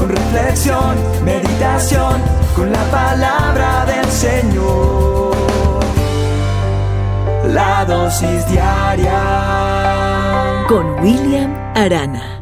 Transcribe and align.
con 0.00 0.08
reflexión, 0.08 0.96
meditación, 1.24 2.20
con 2.56 2.72
la 2.72 2.82
palabra 2.90 3.84
del 3.84 4.06
Señor. 4.06 5.30
La 7.52 7.84
dosis 7.84 8.48
diaria 8.48 9.14
con 10.66 11.00
William 11.00 11.54
Arana. 11.74 12.38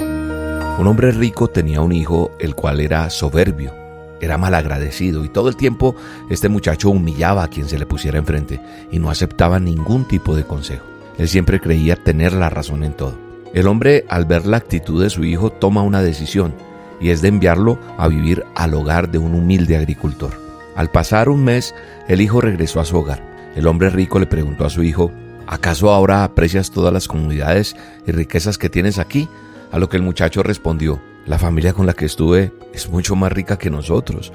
Un 0.79 0.87
hombre 0.87 1.11
rico 1.11 1.49
tenía 1.49 1.81
un 1.81 1.91
hijo 1.91 2.31
el 2.39 2.55
cual 2.55 2.79
era 2.79 3.11
soberbio, 3.11 3.75
era 4.21 4.39
malagradecido 4.39 5.25
y 5.25 5.29
todo 5.29 5.49
el 5.49 5.57
tiempo 5.57 5.97
este 6.31 6.49
muchacho 6.49 6.91
humillaba 6.91 7.43
a 7.43 7.49
quien 7.49 7.69
se 7.69 7.77
le 7.79 7.87
pusiera 7.87 8.19
enfrente 8.19 8.61
y 8.93 9.01
no 9.01 9.11
aceptaba 9.11 9.59
ningún 9.59 10.07
tipo 10.07 10.37
de 10.37 10.45
consejo. 10.45 10.85
Él 11.17 11.27
siempre 11.29 11.59
creía 11.59 11.97
tener 11.97 12.35
la 12.35 12.51
razón 12.51 12.85
en 12.85 12.93
todo. 12.93 13.19
El 13.53 13.67
hombre 13.67 14.05
al 14.09 14.27
ver 14.27 14.47
la 14.47 14.59
actitud 14.59 15.03
de 15.03 15.11
su 15.11 15.25
hijo 15.25 15.51
toma 15.51 15.83
una 15.83 16.03
decisión 16.03 16.55
y 17.01 17.11
es 17.11 17.23
de 17.23 17.29
enviarlo 17.29 17.79
a 17.97 18.09
vivir 18.09 18.45
al 18.55 18.75
hogar 18.75 19.11
de 19.11 19.19
un 19.19 19.35
humilde 19.35 19.77
agricultor. 19.77 20.33
Al 20.75 20.91
pasar 20.91 21.29
un 21.29 21.45
mes, 21.45 21.75
el 22.07 22.21
hijo 22.21 22.41
regresó 22.41 22.81
a 22.81 22.85
su 22.85 22.97
hogar. 22.97 23.23
El 23.57 23.67
hombre 23.67 23.91
rico 23.91 24.19
le 24.19 24.27
preguntó 24.27 24.65
a 24.65 24.71
su 24.71 24.83
hijo, 24.83 25.11
¿acaso 25.47 25.91
ahora 25.91 26.25
aprecias 26.25 26.71
todas 26.71 26.93
las 26.93 27.09
comodidades 27.09 27.77
y 28.07 28.13
riquezas 28.13 28.59
que 28.59 28.71
tienes 28.71 28.99
aquí? 28.99 29.29
A 29.73 29.79
lo 29.79 29.89
que 29.89 29.97
el 29.97 30.03
muchacho 30.03 30.43
respondió, 30.43 31.01
la 31.27 31.39
familia 31.39 31.73
con 31.73 31.87
la 31.87 31.95
que 31.95 32.05
estuve 32.05 32.53
es 32.73 32.89
mucho 32.89 33.17
más 33.17 33.33
rica 33.33 33.59
que 33.59 33.71
nosotros. 33.71 34.33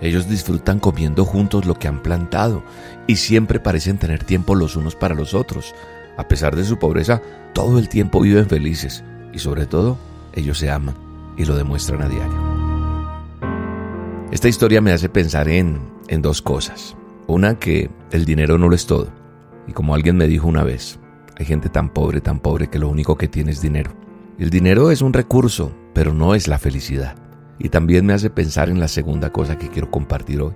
Ellos 0.00 0.28
disfrutan 0.28 0.80
comiendo 0.80 1.24
juntos 1.24 1.66
lo 1.66 1.74
que 1.74 1.88
han 1.88 2.02
plantado 2.02 2.62
y 3.06 3.16
siempre 3.16 3.60
parecen 3.60 3.98
tener 3.98 4.24
tiempo 4.24 4.54
los 4.54 4.76
unos 4.76 4.96
para 4.96 5.14
los 5.14 5.34
otros. 5.34 5.74
A 6.16 6.26
pesar 6.28 6.56
de 6.56 6.64
su 6.64 6.78
pobreza, 6.78 7.20
todo 7.52 7.78
el 7.78 7.88
tiempo 7.88 8.20
viven 8.20 8.48
felices 8.48 9.04
y 9.32 9.38
sobre 9.38 9.66
todo, 9.66 9.98
ellos 10.32 10.58
se 10.58 10.70
aman 10.70 11.03
y 11.36 11.44
lo 11.44 11.56
demuestran 11.56 12.02
a 12.02 12.08
diario. 12.08 12.54
Esta 14.30 14.48
historia 14.48 14.80
me 14.80 14.92
hace 14.92 15.08
pensar 15.08 15.48
en, 15.48 15.80
en 16.08 16.22
dos 16.22 16.42
cosas. 16.42 16.96
Una, 17.26 17.58
que 17.58 17.90
el 18.10 18.24
dinero 18.24 18.58
no 18.58 18.68
lo 18.68 18.74
es 18.74 18.86
todo. 18.86 19.08
Y 19.66 19.72
como 19.72 19.94
alguien 19.94 20.16
me 20.16 20.26
dijo 20.26 20.48
una 20.48 20.64
vez, 20.64 20.98
hay 21.38 21.46
gente 21.46 21.68
tan 21.68 21.88
pobre, 21.88 22.20
tan 22.20 22.40
pobre 22.40 22.68
que 22.68 22.78
lo 22.78 22.88
único 22.88 23.16
que 23.16 23.28
tiene 23.28 23.52
es 23.52 23.60
dinero. 23.60 23.92
El 24.38 24.50
dinero 24.50 24.90
es 24.90 25.02
un 25.02 25.12
recurso, 25.12 25.72
pero 25.92 26.12
no 26.12 26.34
es 26.34 26.48
la 26.48 26.58
felicidad. 26.58 27.16
Y 27.58 27.68
también 27.68 28.04
me 28.04 28.12
hace 28.12 28.30
pensar 28.30 28.68
en 28.68 28.80
la 28.80 28.88
segunda 28.88 29.30
cosa 29.30 29.56
que 29.58 29.68
quiero 29.68 29.90
compartir 29.90 30.42
hoy, 30.42 30.54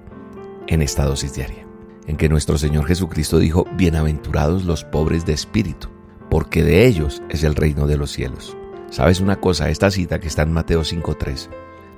en 0.67 0.83
esta 0.83 1.05
dosis 1.05 1.35
diaria, 1.35 1.65
en 2.07 2.17
que 2.17 2.29
nuestro 2.29 2.59
Señor 2.59 2.87
Jesucristo 2.87 3.39
dijo, 3.39 3.65
bienaventurados 3.77 4.65
los 4.65 4.85
pobres 4.85 5.25
de 5.25 5.33
espíritu, 5.33 5.89
porque 6.29 6.65
de 6.65 6.87
ellos 6.87 7.23
es 7.29 7.45
el 7.45 7.55
reino 7.55 7.87
de 7.87 7.97
los 7.97 8.11
cielos. 8.11 8.57
¿Sabes 8.91 9.21
una 9.21 9.37
cosa? 9.37 9.69
Esta 9.69 9.91
cita 9.91 10.19
que 10.19 10.29
está 10.29 10.43
en 10.43 10.53
Mateo 10.53 10.81
5.3 10.81 11.49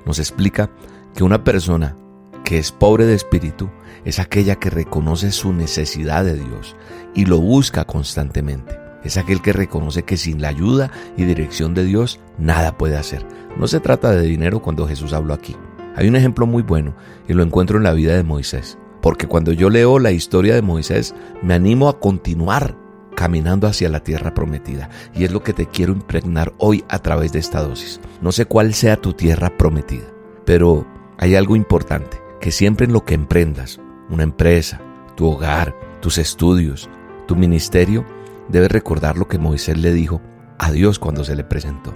nos 0.05 0.19
explica 0.19 0.71
que 1.15 1.23
una 1.23 1.45
persona 1.45 1.97
que 2.45 2.59
es 2.59 2.73
pobre 2.73 3.07
de 3.07 3.15
espíritu 3.15 3.71
es 4.05 4.19
aquella 4.19 4.57
que 4.57 4.71
reconoce 4.71 5.31
su 5.31 5.53
necesidad 5.53 6.25
de 6.25 6.35
Dios 6.35 6.75
y 7.15 7.27
lo 7.27 7.39
busca 7.39 7.85
constantemente. 7.85 8.79
Es 9.05 9.17
aquel 9.17 9.41
que 9.41 9.53
reconoce 9.53 10.03
que 10.03 10.17
sin 10.17 10.43
la 10.43 10.49
ayuda 10.49 10.91
y 11.17 11.25
dirección 11.25 11.75
de 11.75 11.85
Dios 11.85 12.19
nada 12.39 12.77
puede 12.77 12.97
hacer. 12.97 13.25
No 13.57 13.69
se 13.69 13.81
trata 13.81 14.11
de 14.11 14.23
dinero 14.23 14.61
cuando 14.61 14.87
Jesús 14.87 15.13
habló 15.13 15.33
aquí. 15.33 15.57
Hay 15.97 16.09
un 16.09 16.17
ejemplo 16.17 16.47
muy 16.47 16.63
bueno 16.63 16.95
y 17.29 17.35
lo 17.35 17.43
encuentro 17.43 17.79
en 17.79 17.85
la 17.85 17.93
vida 17.93 18.17
de 18.17 18.25
Moisés. 18.25 18.79
Porque 19.01 19.27
cuando 19.27 19.53
yo 19.53 19.71
leo 19.71 19.99
la 19.99 20.11
historia 20.11 20.55
de 20.55 20.63
Moisés, 20.63 21.15
me 21.43 21.55
animo 21.55 21.89
a 21.89 21.99
continuar 22.01 22.77
caminando 23.21 23.67
hacia 23.67 23.91
la 23.91 24.01
tierra 24.01 24.33
prometida. 24.33 24.89
Y 25.13 25.25
es 25.25 25.31
lo 25.31 25.43
que 25.43 25.53
te 25.53 25.67
quiero 25.67 25.93
impregnar 25.93 26.55
hoy 26.57 26.87
a 26.89 27.01
través 27.01 27.33
de 27.33 27.39
esta 27.39 27.63
dosis. 27.63 28.01
No 28.23 28.33
sé 28.33 28.47
cuál 28.47 28.73
sea 28.73 28.97
tu 28.97 29.13
tierra 29.13 29.59
prometida, 29.59 30.07
pero 30.47 30.87
hay 31.19 31.35
algo 31.35 31.55
importante, 31.55 32.17
que 32.41 32.51
siempre 32.51 32.87
en 32.87 32.95
lo 32.95 33.05
que 33.05 33.13
emprendas, 33.13 33.79
una 34.09 34.23
empresa, 34.23 34.81
tu 35.19 35.27
hogar, 35.27 35.77
tus 36.01 36.17
estudios, 36.17 36.89
tu 37.29 37.37
ministerio, 37.37 38.07
debes 38.49 38.73
recordar 38.73 39.19
lo 39.19 39.29
que 39.29 39.39
Moisés 39.39 39.77
le 39.77 39.93
dijo 39.93 40.23
a 40.57 40.73
Dios 40.73 40.99
cuando 40.99 41.23
se 41.23 41.37
le 41.37 41.45
presentó. 41.45 41.93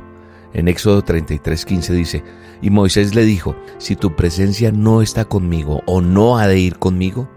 En 0.52 0.68
Éxodo 0.68 1.02
33:15 1.02 1.94
dice, 1.94 2.22
y 2.60 2.68
Moisés 2.68 3.14
le 3.14 3.24
dijo, 3.24 3.56
si 3.78 3.96
tu 3.96 4.14
presencia 4.14 4.72
no 4.72 5.00
está 5.00 5.24
conmigo 5.24 5.80
o 5.86 6.02
no 6.02 6.36
ha 6.36 6.46
de 6.46 6.58
ir 6.58 6.78
conmigo, 6.78 7.30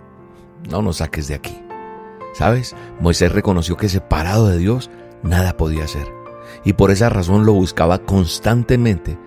no 0.69 0.81
nos 0.81 0.97
saques 0.97 1.29
de 1.29 1.35
aquí. 1.35 1.66
¿Sabes? 2.37 2.75
Moisés 2.99 3.31
reconoció 3.31 3.77
que 3.77 3.89
separado 3.89 4.47
de 4.47 4.59
Dios 4.59 4.91
nada 5.23 5.57
podía 5.57 5.85
hacer. 5.85 6.05
Y 6.63 6.73
por 6.73 6.91
esa 6.91 7.09
razón 7.09 7.47
lo 7.47 7.53
buscaba 7.53 7.97
constantemente 7.97 9.17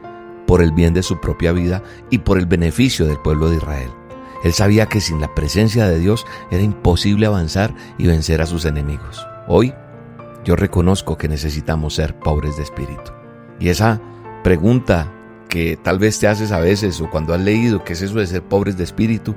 por 0.47 0.62
el 0.62 0.71
bien 0.71 0.94
de 0.94 1.03
su 1.03 1.20
propia 1.20 1.50
vida 1.50 1.82
y 2.09 2.19
por 2.19 2.38
el 2.38 2.47
beneficio 2.47 3.06
del 3.06 3.19
pueblo 3.19 3.50
de 3.50 3.56
Israel. 3.56 3.91
Él 4.44 4.53
sabía 4.53 4.87
que 4.87 5.00
sin 5.00 5.20
la 5.20 5.34
presencia 5.34 5.88
de 5.88 5.99
Dios 5.99 6.25
era 6.53 6.62
imposible 6.62 7.26
avanzar 7.26 7.75
y 7.99 8.06
vencer 8.06 8.43
a 8.43 8.47
sus 8.47 8.65
enemigos. 8.65 9.26
Hoy 9.49 9.75
yo 10.44 10.54
reconozco 10.54 11.19
que 11.19 11.28
necesitamos 11.28 11.97
ser 11.97 12.16
pobres 12.16 12.56
de 12.56 12.62
espíritu. 12.62 13.10
Y 13.59 13.70
esa 13.70 14.00
pregunta 14.44 15.12
que 15.49 15.76
tal 15.76 15.99
vez 15.99 16.20
te 16.20 16.28
haces 16.28 16.53
a 16.53 16.60
veces 16.60 17.00
o 17.00 17.10
cuando 17.10 17.34
has 17.34 17.41
leído 17.41 17.82
qué 17.82 17.94
es 17.94 18.03
eso 18.03 18.20
de 18.20 18.28
ser 18.28 18.43
pobres 18.43 18.76
de 18.76 18.84
espíritu, 18.84 19.34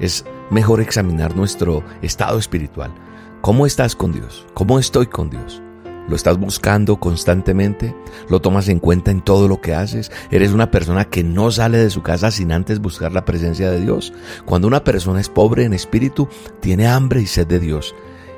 es 0.00 0.24
mejor 0.50 0.80
examinar 0.80 1.36
nuestro 1.36 1.82
estado 2.02 2.38
espiritual. 2.38 2.92
¿Cómo 3.40 3.66
estás 3.66 3.94
con 3.94 4.12
Dios? 4.12 4.46
¿Cómo 4.54 4.78
estoy 4.78 5.06
con 5.06 5.30
Dios? 5.30 5.62
¿Lo 6.08 6.16
estás 6.16 6.38
buscando 6.38 6.96
constantemente? 6.96 7.94
¿Lo 8.28 8.40
tomas 8.40 8.68
en 8.68 8.78
cuenta 8.78 9.10
en 9.10 9.22
todo 9.22 9.48
lo 9.48 9.60
que 9.60 9.74
haces? 9.74 10.12
¿Eres 10.30 10.52
una 10.52 10.70
persona 10.70 11.06
que 11.06 11.24
no 11.24 11.50
sale 11.50 11.78
de 11.78 11.90
su 11.90 12.02
casa 12.02 12.30
sin 12.30 12.52
antes 12.52 12.80
buscar 12.80 13.12
la 13.12 13.24
presencia 13.24 13.70
de 13.70 13.80
Dios? 13.80 14.12
Cuando 14.44 14.68
una 14.68 14.84
persona 14.84 15.20
es 15.20 15.30
pobre 15.30 15.64
en 15.64 15.72
espíritu, 15.72 16.28
tiene 16.60 16.86
hambre 16.86 17.22
y 17.22 17.26
sed 17.26 17.46
de 17.46 17.58
Dios. 17.58 17.94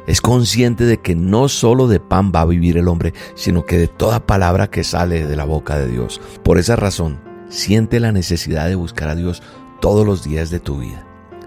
Es 0.07 0.21
consciente 0.21 0.85
de 0.85 0.99
que 0.99 1.17
no 1.17 1.49
solo 1.49 1.89
de 1.89 1.99
pan 1.99 2.31
va 2.33 2.43
a 2.43 2.47
vivir 2.47 2.77
el 2.77 2.87
hombre, 2.87 3.15
sino 3.35 3.67
que 3.67 3.79
de 3.79 3.89
toda 3.89 4.27
palabra 4.27 4.71
que 4.71 4.85
sale 4.85 5.27
de 5.27 5.37
la 5.37 5.45
boca 5.45 5.77
de 5.77 5.89
Dios. 5.89 6.21
Por 6.45 6.59
esa 6.59 6.77
razón, 6.77 7.19
siente 7.49 7.99
la 7.99 8.13
necesidad 8.13 8.69
de 8.69 8.77
buscar 8.77 9.09
a 9.09 9.17
Dios 9.17 9.43
todos 9.81 10.07
los 10.07 10.23
días 10.23 10.51
de 10.51 10.61
tu 10.61 10.79
vida. 10.79 11.05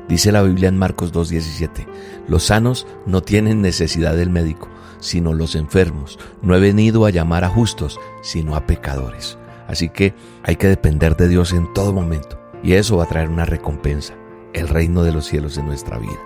Dice 0.09 0.31
la 0.31 0.41
Biblia 0.41 0.69
en 0.69 0.77
Marcos 0.77 1.13
2.17, 1.13 1.85
los 2.27 2.45
sanos 2.45 2.87
no 3.05 3.21
tienen 3.21 3.61
necesidad 3.61 4.15
del 4.15 4.31
médico, 4.31 4.67
sino 4.99 5.33
los 5.33 5.53
enfermos. 5.53 6.17
No 6.41 6.55
he 6.55 6.59
venido 6.59 7.05
a 7.05 7.11
llamar 7.11 7.43
a 7.43 7.49
justos, 7.49 7.99
sino 8.23 8.55
a 8.55 8.65
pecadores. 8.65 9.37
Así 9.67 9.89
que 9.89 10.15
hay 10.43 10.55
que 10.55 10.67
depender 10.67 11.15
de 11.15 11.27
Dios 11.27 11.53
en 11.53 11.71
todo 11.73 11.93
momento. 11.93 12.39
Y 12.63 12.73
eso 12.73 12.97
va 12.97 13.03
a 13.03 13.07
traer 13.07 13.29
una 13.29 13.45
recompensa, 13.45 14.15
el 14.53 14.67
reino 14.67 15.03
de 15.03 15.11
los 15.11 15.27
cielos 15.27 15.57
en 15.59 15.67
nuestra 15.67 15.99
vida. 15.99 16.19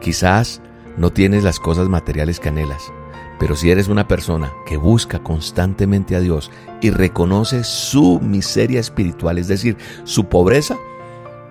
Quizás 0.00 0.62
no 0.96 1.12
tienes 1.12 1.42
las 1.42 1.58
cosas 1.58 1.88
materiales 1.88 2.38
que 2.38 2.50
anhelas, 2.50 2.92
pero 3.40 3.56
si 3.56 3.68
eres 3.68 3.88
una 3.88 4.06
persona 4.06 4.52
que 4.64 4.76
busca 4.76 5.18
constantemente 5.24 6.14
a 6.14 6.20
Dios 6.20 6.52
y 6.80 6.90
reconoce 6.90 7.64
su 7.64 8.20
miseria 8.20 8.78
espiritual, 8.78 9.38
es 9.38 9.48
decir, 9.48 9.76
su 10.04 10.26
pobreza, 10.26 10.78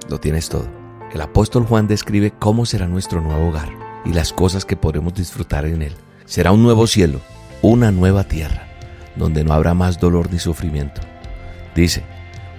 lo 0.10 0.18
tienes 0.20 0.48
todo. 0.48 0.83
El 1.13 1.22
apóstol 1.22 1.64
Juan 1.67 1.88
describe 1.88 2.32
cómo 2.32 2.66
será 2.66 2.88
nuestro 2.88 3.22
nuevo 3.22 3.49
hogar 3.49 3.70
y 4.03 4.14
las 4.14 4.34
cosas 4.34 4.66
que 4.66 4.76
podremos 4.76 5.14
disfrutar 5.14 5.66
en 5.66 5.84
él. 5.84 5.93
Será 6.26 6.52
un 6.52 6.64
nuevo 6.64 6.88
cielo, 6.88 7.22
una 7.61 7.91
nueva 7.91 8.23
tierra, 8.23 8.67
donde 9.16 9.43
no 9.43 9.53
habrá 9.53 9.76
más 9.76 9.99
dolor 9.99 10.34
ni 10.34 10.40
sufrimiento. 10.40 11.02
Dice, 11.76 12.02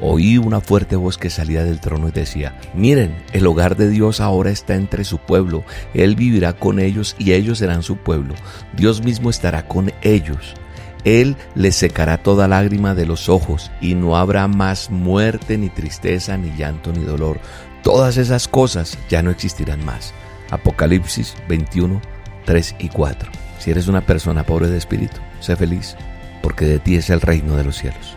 oí 0.00 0.38
una 0.38 0.60
fuerte 0.60 0.94
voz 0.94 1.18
que 1.18 1.30
salía 1.30 1.64
del 1.64 1.80
trono 1.80 2.08
y 2.08 2.12
decía, 2.12 2.56
miren, 2.74 3.16
el 3.32 3.44
hogar 3.48 3.76
de 3.76 3.88
Dios 3.90 4.20
ahora 4.20 4.50
está 4.50 4.76
entre 4.76 5.02
su 5.02 5.18
pueblo, 5.18 5.64
Él 5.92 6.14
vivirá 6.14 6.52
con 6.52 6.78
ellos 6.78 7.16
y 7.18 7.32
ellos 7.32 7.58
serán 7.58 7.82
su 7.82 7.96
pueblo, 7.96 8.34
Dios 8.76 9.02
mismo 9.02 9.30
estará 9.30 9.66
con 9.66 9.92
ellos. 10.02 10.54
Él 11.02 11.36
les 11.54 11.74
secará 11.74 12.22
toda 12.22 12.48
lágrima 12.48 12.94
de 12.94 13.04
los 13.04 13.28
ojos 13.28 13.70
y 13.80 13.94
no 13.94 14.16
habrá 14.16 14.46
más 14.48 14.90
muerte, 14.90 15.58
ni 15.58 15.68
tristeza, 15.68 16.38
ni 16.38 16.56
llanto, 16.56 16.92
ni 16.92 17.04
dolor 17.04 17.40
todas 17.84 18.16
esas 18.16 18.48
cosas 18.48 18.98
ya 19.08 19.22
no 19.22 19.30
existirán 19.30 19.84
más. 19.84 20.12
Apocalipsis 20.50 21.36
21, 21.48 22.00
3 22.46 22.76
y 22.80 22.88
4. 22.88 23.30
Si 23.60 23.70
eres 23.70 23.86
una 23.86 24.00
persona 24.00 24.44
pobre 24.44 24.68
de 24.68 24.78
espíritu, 24.78 25.18
sé 25.38 25.54
feliz, 25.54 25.94
porque 26.42 26.64
de 26.64 26.78
ti 26.80 26.96
es 26.96 27.10
el 27.10 27.20
reino 27.20 27.56
de 27.56 27.62
los 27.64 27.76
cielos. 27.76 28.16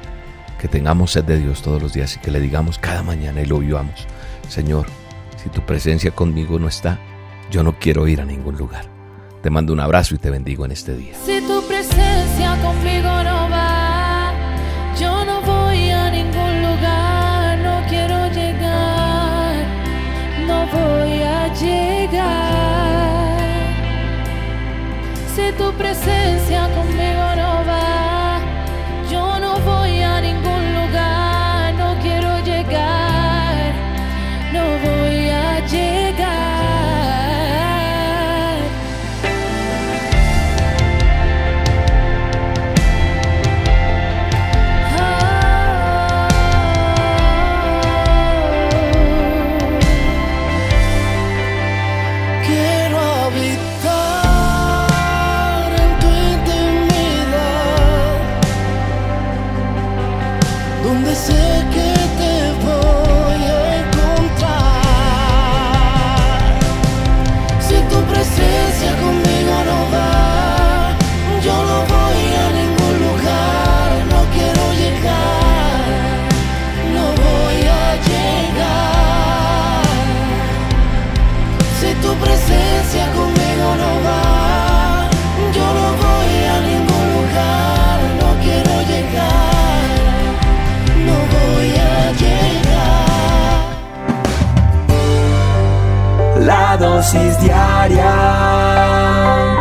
Que 0.59 0.67
tengamos 0.67 1.11
sed 1.11 1.25
de 1.25 1.37
Dios 1.37 1.61
todos 1.61 1.81
los 1.81 1.93
días 1.93 2.15
y 2.15 2.19
que 2.19 2.31
le 2.31 2.39
digamos 2.39 2.79
cada 2.79 3.03
mañana 3.03 3.41
y 3.41 3.45
lo 3.45 3.59
vivamos. 3.59 4.07
Señor, 4.47 4.87
si 5.41 5.49
tu 5.49 5.61
presencia 5.61 6.11
conmigo 6.11 6.57
no 6.57 6.67
está, 6.67 6.97
yo 7.51 7.61
no 7.61 7.77
quiero 7.77 8.07
ir 8.07 8.21
a 8.21 8.25
ningún 8.25 8.57
lugar. 8.57 8.85
Te 9.43 9.49
mando 9.49 9.73
un 9.73 9.81
abrazo 9.81 10.15
y 10.15 10.17
te 10.17 10.31
bendigo 10.31 10.65
en 10.65 10.71
este 10.71 10.95
día. 10.95 11.13
Si 11.25 11.41
tu 11.41 11.61
presencia 11.67 12.57
conmigo 12.61 13.16
Si 25.79 26.16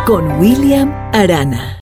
Con 0.05 0.37
William 0.39 0.91
Arana. 1.13 1.75